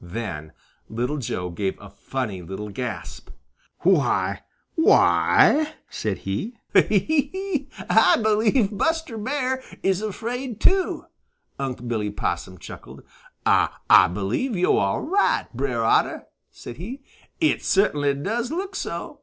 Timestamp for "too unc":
10.62-11.86